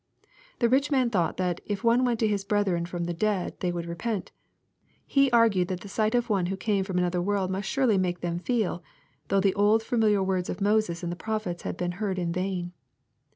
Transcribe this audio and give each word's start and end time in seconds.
The 0.57 0.67
rich 0.67 0.89
man 0.89 1.11
thought 1.11 1.37
that" 1.37 1.61
if 1.67 1.83
one 1.83 2.03
went 2.03 2.19
to 2.21 2.27
his 2.27 2.43
brethren 2.43 2.87
from 2.87 3.03
the 3.03 3.13
dead 3.13 3.59
they 3.59 3.71
would 3.71 3.85
repent.'' 3.85 4.31
He 5.05 5.29
argued 5.29 5.67
that 5.67 5.81
the 5.81 5.87
sight 5.87 6.15
of 6.15 6.27
one 6.27 6.47
who 6.47 6.57
came 6.57 6.83
from 6.83 6.97
another 6.97 7.21
world 7.21 7.51
must 7.51 7.69
surely 7.69 7.99
make 7.99 8.21
them 8.21 8.39
feel, 8.39 8.81
though 9.27 9.39
the 9.41 9.53
old 9.53 9.83
familiar 9.83 10.23
words 10.23 10.49
of 10.49 10.59
Moses 10.59 11.03
and 11.03 11.11
the 11.11 11.15
prophets 11.15 11.61
had 11.61 11.77
been 11.77 11.91
heard 12.01 12.17
in 12.17 12.31
vain. 12.33 12.71